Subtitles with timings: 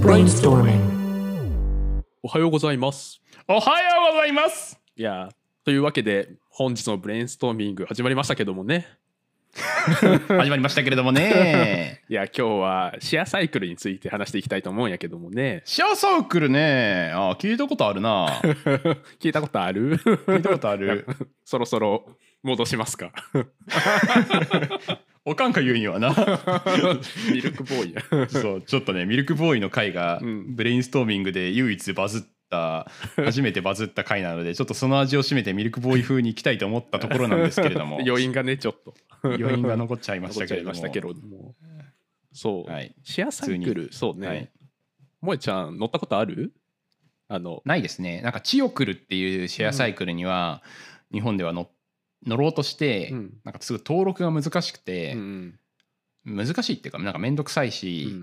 [0.00, 0.80] Brainstorming.
[2.22, 3.20] おはようございます。
[3.46, 5.30] おはようございますいやー
[5.64, 8.86] というわけで本日のブレインストーミング始まりましたけどもね。
[10.28, 15.62] 始まりましたけれどもねいや今日はシェアサイクルについて話していきたいと思うんやけどもね。
[15.64, 18.28] シェアサークルねあ聞いたことあるな
[19.20, 19.96] 聞いたことある？
[19.98, 21.04] 聞いたことある
[21.44, 23.12] そろそろ戻しますか。
[25.24, 26.10] おかんが言うにはな。
[27.30, 28.28] ミルクボーイや。
[28.28, 30.56] そうちょっとねミルクボーイの回がうん。
[30.56, 38.00] ブレインストーミングで唯一バズった初めてバズった回なのでちょっとその味を占めてミルクボーイ風にいきたいと思ったところなんですけれども。
[38.06, 38.94] 余韻がねちょっと。
[39.22, 40.72] 余韻が残っちゃいましたけれど
[41.14, 41.54] も。
[42.32, 42.94] そう、はい。
[43.02, 44.26] シェアサイクルそうね。
[44.26, 44.50] はい。
[45.22, 46.54] 萌ちゃん乗ったことある？
[47.28, 47.60] あの。
[47.66, 48.22] ないですね。
[48.22, 50.62] なんかチオクルっていうシェアサイクルには
[51.12, 51.70] 日本では乗
[52.26, 53.34] 乗ろうとして、うん。
[53.44, 55.54] なんかすごい登録が難しくて、うん
[56.22, 57.72] 難しいっていうかなんか面倒くさいうん。
[57.72, 58.14] し、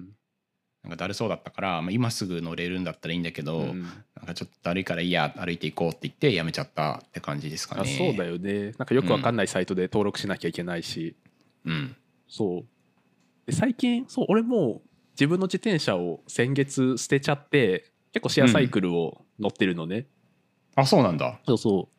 [0.84, 3.82] なんかだるそうだったから、まあ、今すぐ乗れるんだったらいいんだけど、うん
[4.16, 7.96] なんかちょっとだるいからいいや歩いていこうって言ってやめちゃったって感じですかあね。
[7.98, 8.74] そうだよね。
[8.78, 11.16] なんかよくわかんないサイトで登録しなきゃいけないし、
[11.66, 11.96] うん。
[12.28, 12.66] そう。
[13.46, 14.82] で最近そう俺も
[15.14, 20.08] 自分の自転車を先月捨てちゃって結構シェアサイクルを乗ってるのね、
[20.76, 21.40] あそうなんだ。
[21.46, 21.97] そうそう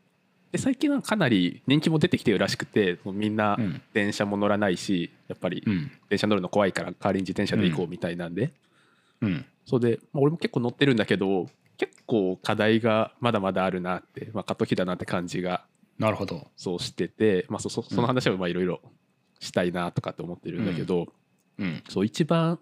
[0.52, 3.82] で最近はかなり人気も出てきてるらしくてみんなうん。
[3.92, 5.90] 電車も乗らないしやっぱりうん。
[6.08, 8.52] 電車乗るの怖いから代わりに自転車で行こうみたいなんで、
[9.20, 9.44] うん。
[9.66, 11.46] それで、まあ、俺も結構乗ってるんだけど
[11.76, 15.64] 結構課題がまだまだあるなって、まあ、過渡期だなって感じが
[15.98, 16.46] なるほど。
[16.56, 18.80] そうしてて、まあ、そそその話はまあいろいろ
[19.40, 21.08] したいなとかって思ってるんだけど、
[21.58, 21.82] うん。
[21.88, 22.58] そう一番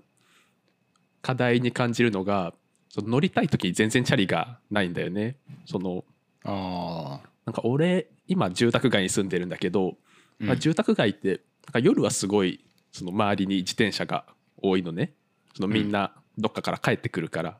[1.22, 2.54] 課題に感じるのが
[2.88, 5.36] その乗りたい時に全然チャリがないんだよね。
[5.66, 6.04] その
[6.44, 7.35] ああ。
[7.46, 9.96] なんか俺今住宅街に住んでるんだけど、
[10.40, 10.46] うん。
[10.48, 15.14] まあ、住宅街ってなんか夜はすごいその周りに自転車が多いのね。
[15.54, 17.58] そのみんなどっかから帰ってくるから、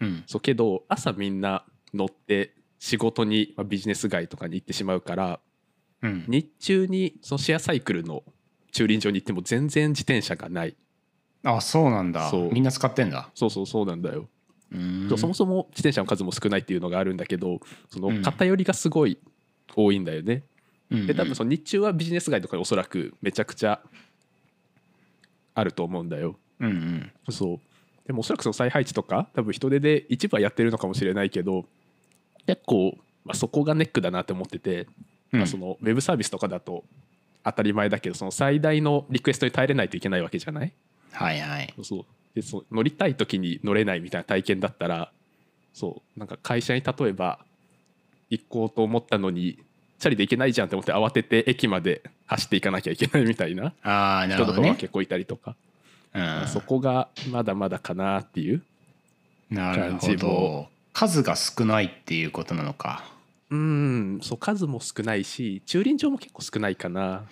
[0.00, 0.24] うん。
[0.26, 5.40] そうけど朝みんな乗って仕事に、まあ、ビジネス街とかに行ってしまうから
[6.02, 6.24] うん。
[6.28, 8.22] 日中にそのシェアサイクルの
[8.72, 10.76] 駐輪場に行っても全然自転車がない。
[11.44, 12.30] あそうなんだ。
[12.30, 12.52] そう。
[12.52, 13.30] みんな使ってんだ。
[13.34, 14.28] そうそうそうなんだよ、
[15.16, 18.22] そもそも自転車の数も少ないっていうのがあるんだけどそのうん。
[18.22, 19.18] 偏りがすごい
[19.74, 20.42] 多いんだよね、
[20.90, 21.06] うん。
[21.06, 23.80] で多分その日中はビジネス街とかにおそらくめちゃくちゃ
[25.54, 26.36] あると思うんだよ。
[26.60, 27.12] うんうん。
[27.30, 27.60] そう。
[28.06, 31.64] でもおそらくその再配置とか多分人手で一部はやってるのかもしれないけど
[32.46, 34.88] 結構、まあ、そこがネックだなって思ってて、
[35.32, 35.38] うん。
[35.40, 36.84] まあ、そのウェブサービスとかだと
[37.44, 40.72] 当たり前だけどその最大のリクエストに耐えれないといけないわけじゃない？
[41.12, 41.74] はいはい。
[41.82, 45.10] そうでそう乗りたい時に乗れないみたいな体験だったら
[45.72, 47.38] そうなんか会社に例えば
[48.30, 49.58] 行こうと思ったのに
[49.98, 54.68] チャリで行けないじゃんって思って慌てて駅まで走っていかなきゃいけないみたいなああなる人とほどね。
[54.68, 55.54] かが結構いたりとか、
[56.14, 56.48] うん。
[56.48, 58.62] そこがまだまだかなっていう
[59.50, 60.32] なる感じほも。
[60.32, 60.68] ど。
[60.92, 63.04] 数が少ないっていうことなのか。
[63.50, 67.22] うんそう数も少ないし駐輪場も結構少ないかな。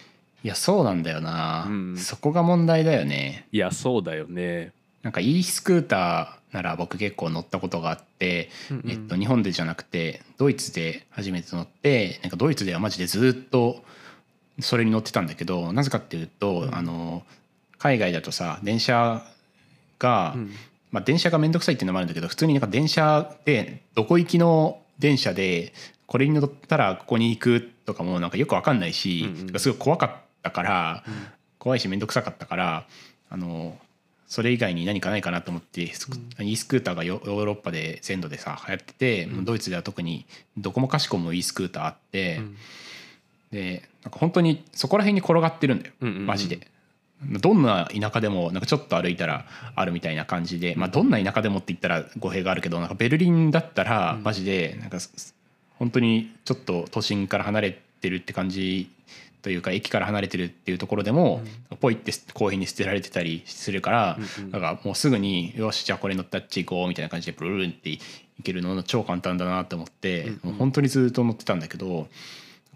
[0.44, 1.96] いやそうなんだよな、うん。
[1.96, 3.46] そこが問題だよね。
[3.52, 8.90] いやそうだよね、なんか e スクーターなら僕結構乗ったことがあって、うんうん。
[8.90, 13.82] えっと、日本でじゃなくてドイツで初めて乗ってなんかドイツではマジでずっと
[14.60, 17.24] それに乗ってたんだけどなぜかっていうと、あの
[17.78, 19.22] 海外だとさ電車
[19.98, 20.50] が、うん。
[20.90, 25.72] まあ、電車が面倒くさいっていうのもあるんだけど普通になんか電車でどこ行きの電車で
[26.06, 29.58] これに乗ったらここに行くとかもなんかよく分かんないし、うんうん。
[29.58, 30.10] すごい怖かっ
[30.42, 31.04] たから、
[31.58, 32.86] 怖いし面倒くさかったから
[33.30, 33.78] あの
[34.32, 36.06] それ以外に何かないかなと思って、e ス
[36.66, 39.44] クーターがヨヨーロッパで全土でさ流行ってて、うん。
[39.44, 40.24] ドイツでは特に
[40.56, 42.56] どこもかしこも e スクーターあって、うん。
[43.50, 46.66] でなんか本当にそこら辺に転がってるんだよ、マジで。
[47.42, 49.44] どんな田舎でもなんかちょっと歩いたら
[49.76, 55.34] あるみたいな感じで、まあ、どんな田舎でもって言ったら語弊があるけどなんかベルリンだったらマジでなんかす
[55.78, 58.90] 本当にちょっと都心から離れてるって感じ
[59.42, 61.42] というか駅から離れてるっていうところでも
[61.80, 64.50] ポイって公園に捨てられてたりするからうんうん。
[64.52, 68.00] だからもうすぐに「よしじゃあこれ乗ったっち行こう」みたいな感じでプルルンってい
[68.42, 70.40] けるの超簡単だなと思ってうんうん。
[70.44, 72.08] もう本当にずっと乗ってたんだけど。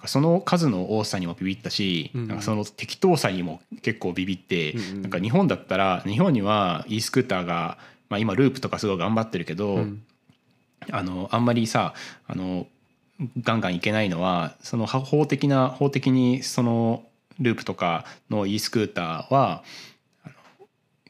[0.04, 7.78] その数の多さにもビビったし、うんなんかその適当さにも結構ビビって、なんか日本だったら日本には e スクーターが、
[8.10, 10.02] まあ、今ループとかすごい頑張ってるけど、うん。
[10.90, 11.94] あのあんまりさ
[12.28, 12.66] あの
[13.40, 17.04] ガンガンいけないのはその法的な法的にその
[17.40, 19.62] ループとかの e スクーターは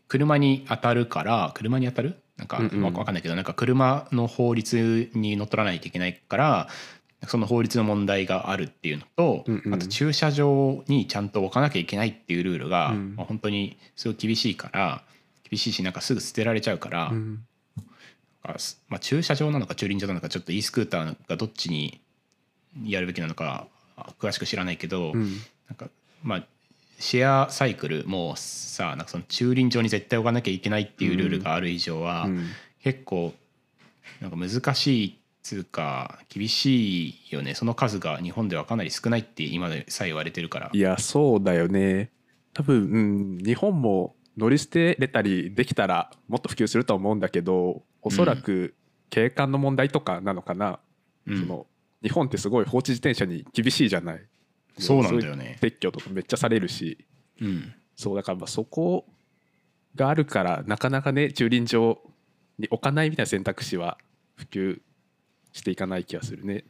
[0.08, 2.17] 車に当たるから車に当たる？
[2.37, 2.82] なんかうんうん。
[2.82, 6.69] わかんないけどなんか車の法律にのっとらないといけないから
[7.26, 13.14] その法律の問題があるっていうのと、あと駐車場にちゃんと置かなきゃいけないっていうルールが、うん。
[13.17, 15.02] まあ本当にすごい厳しいから
[15.50, 17.12] 厳しいしなんかすぐ捨てられちゃうから、
[18.88, 22.00] まあ、駐車場なのか駐輪場なのかちょっと e スクーターがどっちに
[22.84, 23.66] やるべきなのか
[23.96, 25.32] あ詳しく知らないけど、うん。
[25.69, 25.88] なんか
[26.22, 26.44] まあ
[26.98, 32.46] シェアサイクルもさなんかその駐輪場に絶対置かなきゃいけないっていうルールがある以上は、うん。
[32.82, 33.34] 結構
[34.20, 37.54] なんか難しいっつうか厳しいよね。
[37.54, 40.70] その数が日本ではかなり少ないって今でさえ言われてるから。
[40.72, 42.10] いやそうだよね。
[42.54, 42.99] 多分、う
[43.38, 48.75] ん、日本も乗り捨てれたりできたらもっと普及するとは思うんだけどおそらく
[49.11, 50.79] 景観の問題とかなのかな、
[51.26, 51.41] うん。
[51.41, 51.67] その
[52.03, 54.23] 日本ってすごい放置自転車に厳しいじゃない。
[54.79, 55.58] そうなんだよね。
[55.61, 57.05] 撤去とかめっちゃされるし。
[57.41, 57.75] うん。
[57.97, 59.06] そうだからまあそこ
[59.97, 61.99] があるからなかなかね駐輪場
[62.58, 63.99] に置かないみたいな選択肢は
[64.37, 64.81] 普及
[65.52, 66.64] していかない気がするね。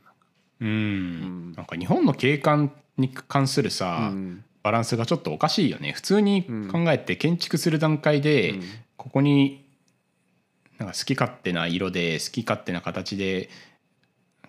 [0.61, 1.51] うん。
[1.51, 1.53] ん。
[1.53, 4.45] なんか日本の景観に関するさ、うん。
[4.63, 5.93] バランスがちょっとおかしいよね。
[5.93, 8.63] 普通に考えて建築する段階で、うん。
[8.97, 9.66] ここに
[10.79, 13.49] なんか好き勝手な色で好き勝手な形で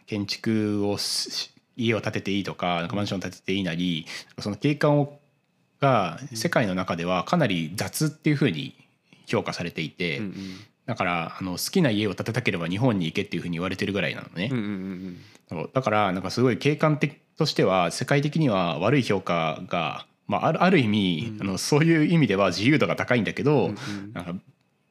[0.06, 4.06] 建築をし家を建てていいとかなんかマンション建てていいなり
[4.40, 5.20] その景観を
[5.80, 8.76] が世界の中ではかなり雑っていうふうに
[9.28, 10.34] 評価されていて、うんうん
[10.88, 14.48] だからあの好きな家を建てたければ日本に行けっていうふうに言われてるぐらいなのね。
[14.50, 14.66] うんうん
[15.52, 21.42] うんだからなんかすごい景観的としては世界的には悪い評価が、まあ、あるある意味、うん。
[21.42, 24.14] あのそういう意味では自由度が高いんだけど、うんうん。
[24.14, 24.34] なんか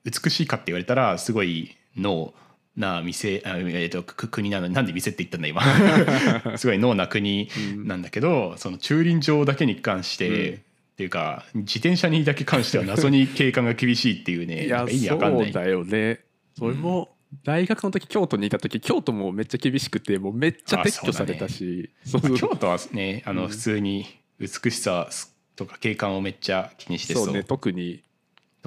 [0.06, 5.62] 美しいかって言われたらすごいノーな店あ、えー、とく国なのになんで店って言ったんだ今。
[6.58, 7.86] すごいノーな国うん。
[7.86, 10.54] なんだけどその駐輪場だけに関して、うん。
[10.56, 10.58] っ
[10.96, 15.52] ていうか自転車にだけ関しては謎に景観が厳しいっていうねいや意味わかんない。
[15.52, 16.20] そうだよね。
[16.58, 17.10] それも
[17.44, 21.90] 大学の時京都にいた時京都もめっちゃ厳しくてもうめっちゃ撤去されたし。
[22.04, 23.36] そうま京都はねあうん。
[23.36, 24.06] の普通に
[24.38, 25.08] 美しさ
[25.54, 27.24] とか景観をめっちゃ気にしてそう。
[27.26, 28.02] そうね特に、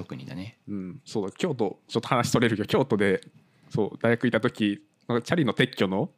[0.00, 0.58] 特にだね。
[0.66, 1.34] うん、そうだ。
[1.36, 3.20] 京都ちょっと話取れるけど京都で
[3.68, 6.10] そう大学いた時なんかチャリの撤去の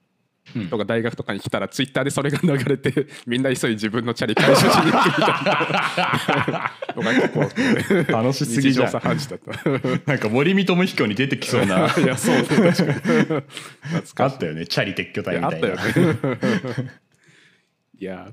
[0.57, 0.69] うん。
[0.69, 5.29] とか大学とかに来たらツイッターでそれが流れて みんな急い自分のチャリ回収しに行くみた
[6.45, 8.13] いな。
[8.23, 8.93] 楽しすぎじゃん。
[10.05, 11.87] なんか森見智彦に出てきそうな。
[11.97, 12.73] いやそうね確かに。
[12.73, 14.23] 懐かしい。
[14.23, 14.67] あったよね。
[14.67, 16.91] チャリ撤去隊みあったたいなよね。
[17.99, 18.33] いや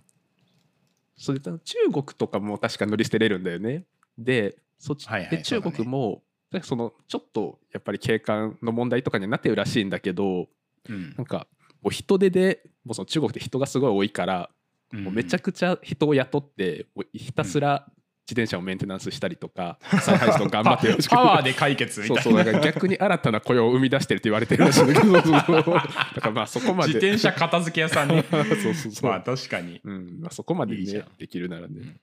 [1.16, 3.86] それと中国とかも確か乗り捨てれるんだよね。
[4.18, 10.48] でそっち、はいはいで中国もなんかそのちょっとやっぱり景観の問題とかにはなってるらしいんだけど
[10.88, 11.14] うん。
[11.16, 11.48] なんか
[11.82, 14.50] もう人手でもうその中国って人がすごい多いから、
[14.92, 17.86] もうめちゃくちゃ人を雇ってひたすら
[18.30, 22.24] 自転車をメンテナンスしたりとか、 再配送頑張ってるらしくてパワーで解決みたいうな。
[22.24, 25.14] そそうだから逆に新たな雇用を生み出してるって言われてるらしいんだけど。
[25.14, 25.84] そうそうだか
[26.22, 26.94] らまあそこまで。
[26.94, 29.80] 自転車片付け屋さんね そうそうそう、まあ確かに。
[29.84, 30.20] うん。
[30.22, 32.00] まあ、そこまで、ね、いできるならね、うん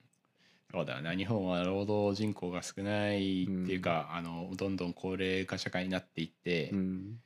[0.71, 7.19] そうだよな日本は労働人口が少ないっていうか、あのどんどん高齢化社会になっていって、うん。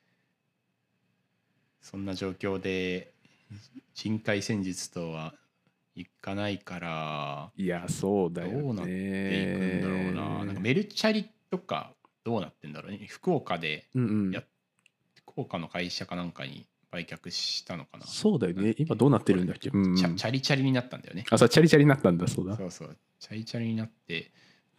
[1.82, 3.14] そんな状況で
[3.96, 5.34] 人海戦術とは
[5.96, 8.62] いかないからいやそうだよね。
[8.62, 10.46] どうなっていくんだろうな。
[10.46, 13.08] なんかメルチャリとかどうなってんだろうね。
[13.10, 14.32] 福岡でうんうん。
[14.32, 14.44] や
[15.16, 18.76] 福岡の会社かなんかに売却したのかな、そうだよね。
[18.78, 19.96] 今どうなってるんだっけ、うんうん。
[19.96, 21.26] チャチャリチャリになったんだよね。
[21.30, 22.28] あそうチャリチャリになったんだ。
[22.28, 22.58] そうだ。
[22.58, 22.98] そうそう。
[23.20, 24.32] チャリチャリになって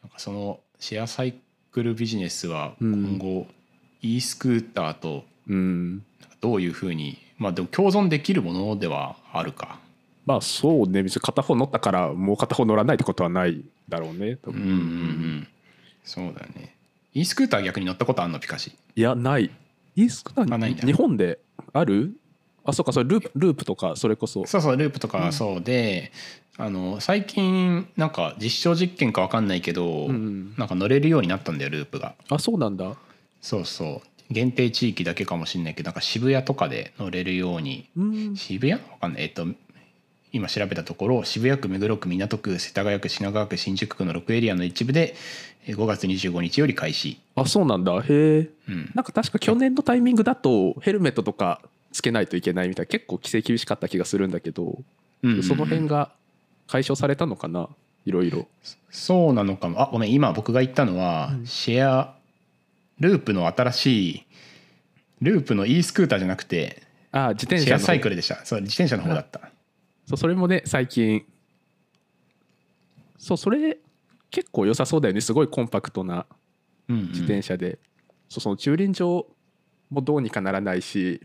[0.02, 1.34] なんかそのシェアサイ
[1.70, 2.92] クルビジネスはうん。
[2.92, 3.46] 今後、
[4.02, 6.04] e スクーターとうん。
[6.42, 9.80] どういうふうにまあでも共存できるものではあるか。
[10.26, 11.02] まあそうね。
[11.02, 14.38] 別に片方乗ったからもう片方乗らないってことはないだろうね。
[14.44, 15.48] うんうんうん。
[16.04, 16.76] そうだよね
[17.14, 18.38] e スクーター逆に乗ったことあんの？
[18.38, 18.72] ピカシ。
[18.96, 19.50] いやない。
[19.94, 21.38] いいスクーター日本で
[21.72, 22.16] ある？
[22.64, 24.46] あそうかそれループループとかそれこそ。
[24.46, 26.12] そうそうループとかはそうで、
[26.58, 32.14] あの最近なんか実証実験か分かんないけど、うんなんか乗れるようになったんだよループが。
[32.28, 32.94] あそうなんだ。
[33.40, 34.32] そうそう。
[34.32, 37.88] 限定地域だけかもしれないけどなんか渋谷とかで乗れるように。
[37.96, 38.36] うん。
[38.36, 38.72] 渋谷？
[38.72, 39.22] わかんない。
[39.24, 39.46] えっと
[40.32, 45.14] 今調べたところ渋谷区目黒区港区世田谷区品川区新宿区の6エリアの一部で
[45.66, 47.92] えー5月25日より開始、あそうなんだ。
[48.00, 51.60] へえうん、なんか確か去年のタイミングだとヘルメットとか
[51.92, 54.78] つけないといけないみたいな結構規制厳しかった気がするんだけど、
[55.22, 56.10] うんその辺が
[56.66, 57.68] 解消されたのかな
[58.06, 58.48] いろいろ。
[58.90, 59.80] そうなのかも。
[59.80, 60.12] あごめん。
[60.12, 61.46] 今僕が言ったのは、うん。
[61.46, 62.14] シェア
[62.98, 64.26] ループの新しい
[65.20, 68.44] ループの e スクーターじゃなくてあ自転シェアサイクルでした。
[68.44, 69.51] そう自転車の方だった
[70.06, 71.24] そうそれもね最近。
[73.18, 73.78] そうそれ
[74.30, 75.20] 結構良さそうだよね。
[75.20, 76.26] すごいコンパクトな
[76.88, 77.78] 自自転車で、
[78.28, 79.26] そうその駐輪場
[79.90, 81.20] もどうにかならないし、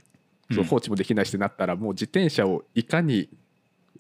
[0.51, 3.29] そううん放置もできないしってなったらもう自転車をいかに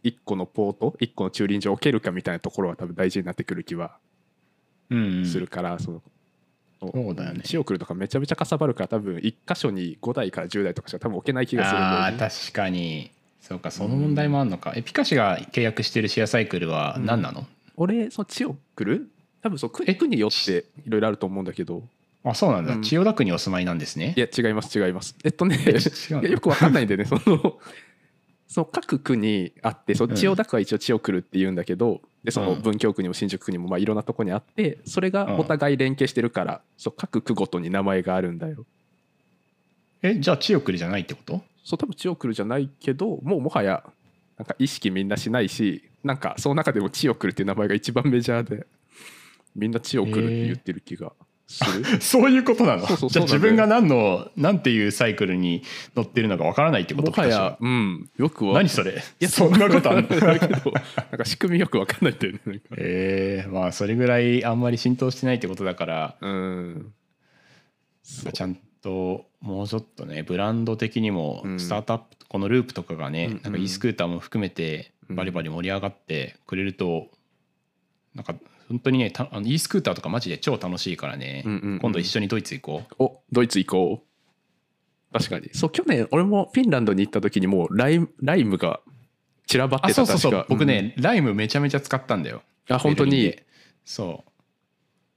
[0.03, 3.97] 1個のポート1個の駐輪場を置けるかみたいなところは多分大事になってくる気は
[4.89, 5.25] うんうん。
[5.25, 6.01] するから、その
[6.79, 7.15] そう。
[7.15, 7.41] だよね。
[7.43, 19.09] チオクルとかめちゃめちゃかさばるから多分1箇所に5台から10台とかしか多分置けない気がするあ確かにそうかその問題もあるのか、えピカシが契約してるシェアサイクルは何なの、俺そのチオクル
[19.41, 21.83] 多分そう区区によっていろいろあると思うんだけど。
[22.23, 22.81] あそうなんだ、うん。
[22.81, 24.13] 千代田区にお住まいなんですね。
[24.17, 25.15] いや違います違います。
[25.23, 25.29] え？
[25.29, 25.57] っとね
[26.29, 27.05] よくわかんないんでね。
[27.05, 27.57] その
[28.47, 30.15] そう各区にあってそううん。
[30.15, 32.61] 千代田区は一応千代来るって言うんだけどでそのうん。
[32.61, 38.65] 文京区にも新宿区にもまあいろんなとこにあってそれがお互い連携してるからそう各区ごとに名前があるんだよ。
[40.01, 41.41] えじゃあ千代来るじゃないってこと？
[41.67, 43.83] そう多分千代来るじゃないけどもうもはや
[44.37, 48.65] なんか意識みんなしないしなんかその中でも千代来るっていう名前が一番メジャーで
[49.53, 51.11] みんな千代来るって言ってる気が
[51.45, 52.87] する、そういうことなの？
[52.87, 55.61] そうそうじゃあ自分が何の何ていうサイクルに
[55.93, 58.93] 乗ってるのかわからないってこともはやうんよくは何それ？
[58.93, 60.07] いやそんなことあるの？
[60.07, 60.61] だけどなん
[61.17, 66.93] か仕組みよくわかんないんだよねなんかえー、まあそれぐらいあんまり浸透してないってことだからうん。
[68.31, 71.59] ちゃんともうちょっとねブランド的にもうん。
[71.59, 73.31] スタートアップ、このループとかがね、うん。
[73.33, 77.07] うんなんか e スクーターも含めてバリバリ盛り上がってくれると、
[78.15, 78.35] なんか
[78.67, 81.79] 本当にねたあの e スクーターとかマジで超楽しいからね、うんうんうん。
[81.79, 83.03] 今度一緒にドイツ行こう。
[83.03, 84.07] おドイツ行こう。
[85.13, 85.49] 確かに。
[85.53, 88.81] そう去年俺もフィンランドに行った時にもうライムライムが
[89.47, 92.41] 散らばってたあそうそう僕ね、ライムめちゃめちゃ使ったんだよ。
[92.69, 93.33] うんあ本当に。
[93.85, 94.25] そ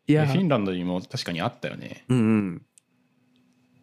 [0.08, 0.12] う。
[0.12, 0.26] いや。
[0.26, 2.04] でフィンランドにも確かにあったよね。
[2.08, 2.62] うんうん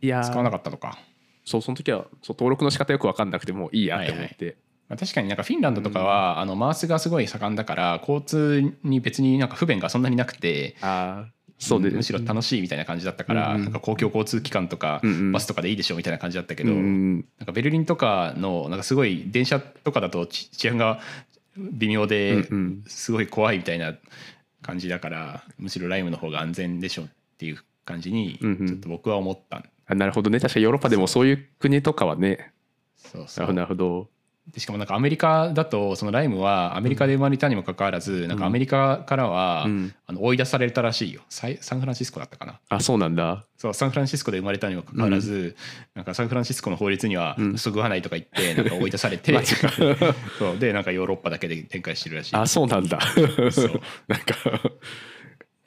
[0.01, 0.97] いや使わなかったのか、
[1.45, 4.57] そうその時はそう登録の仕方よく分かんなくてもういいやって思って、
[4.89, 13.63] まあ、確かになんかフィンランドとかは、あのマースがすごい盛んだから交通に別になんか不便がそんなになくてああそうでむしろ楽しいみたいな感じだったから、うんうん。
[13.63, 15.31] なんか公共交通機関とか、うんうん。
[15.31, 20.99] バスとかでいいでしょみたいな感じだったけけど、なんかベルリンとかのなんかすごい電車とかだとち治安が
[21.57, 22.83] 微妙でうんうん。
[22.87, 23.95] すごい怖いみたいな
[24.61, 28.67] 感じだからむしろライムの方が安全でしょっていう感じにうんうん。
[28.67, 30.39] ちょっと僕は思った、あなるほどね。
[30.39, 31.27] 確かヨーロッパでもそう。
[31.27, 32.51] いう国とかはね。
[32.97, 33.53] そうそう。
[33.53, 34.09] なるほど
[34.51, 39.93] でしかもなんかアメリカだとそのライムはアメリカで生まれたにもかかわらず、なんかアメリカからは、うん。
[40.05, 41.21] あの追い出されたらしいよ。
[41.27, 42.61] サイサンフランシスコだったかな。
[42.69, 43.45] あそうなんだ。
[43.57, 45.57] そうサンフランシスコで生まれたにもかかわらず、
[45.95, 47.57] なんかサンフランシスコの法律にはうん。
[47.57, 49.69] そぐわないとか言って なんか追い出されて、マジか
[50.39, 50.57] そう。
[50.57, 52.35] でなんかヨーロッパだけで展開してるらしい。
[52.37, 53.01] あそうなんだ。
[53.51, 53.81] そう。
[54.07, 54.35] なんか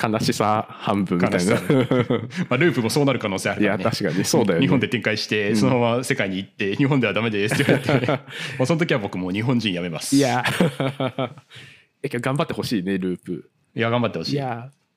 [0.02, 1.54] 悲しさ半分みたいな。
[2.48, 3.84] まあ、ループもそうなる可能性あるいからね。
[3.84, 4.66] や確かにそうだよね。
[4.66, 8.12] 日本で展開してそのまま世界に行って、日本ではダメですって言われて、
[8.58, 10.16] もうその時は僕もう日本人やめます。
[10.16, 10.44] いや。
[12.02, 13.50] 頑張ってほしいねループ。
[13.74, 14.40] いや頑張ってほしい。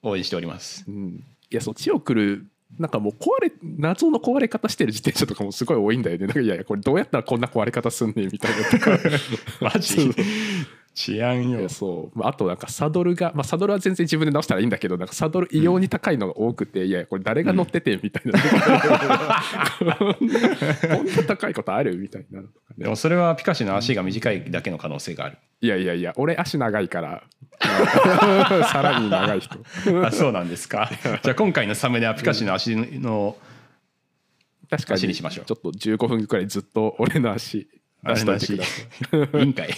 [0.01, 0.85] 応援しております。
[0.87, 1.23] うん。
[1.49, 2.45] いやそう千代来る
[2.79, 6.25] なんかもう壊れ謎の壊れ方してる自転車とかもすごい多いんだよね。
[6.25, 8.99] なんかいやいやこれどうやったらこんな壊れ方すんねんみたいなとか。
[9.61, 10.11] マジ
[10.95, 11.67] 治安よ。
[11.69, 18.47] そう、まあ、あとなんかサドルが、まあ、サドルは全然自分で直したらいいんだけどなんかサドル異様に高いのが多くて、いやいやこれ誰が乗っててみたいな、こ
[21.03, 22.83] んな高いことあるみたいなのとかね。
[22.83, 25.37] でもそれはピカシの足が短いだけの可能性がある。
[25.61, 27.23] いやいやいや俺足長いから。
[27.59, 29.57] さらに長い人。
[30.05, 30.89] あそうなんですか。
[31.23, 33.37] じゃあ今回のサムネはピカシの足の
[34.69, 34.95] 確かに。
[34.95, 35.45] 足にしましょう。
[35.45, 37.67] ちょっと15分くらいずっと俺の足
[38.03, 39.41] 出しといてください。
[39.41, 39.49] いい。
[39.49, 39.69] んかい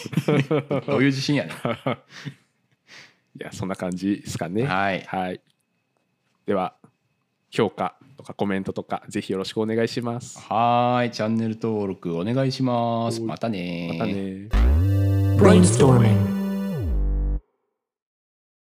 [0.85, 1.53] どういう自信やねん。
[1.53, 4.65] いやそんな感じですかね。
[4.65, 5.01] はい。
[5.07, 5.41] はい、
[6.45, 6.75] では
[7.51, 10.39] 評価とかコメントとかぜひよろしくお願いします。
[10.39, 11.11] はーい。
[11.11, 13.21] チャンネル登録お願いします。
[13.21, 14.49] またねまたね.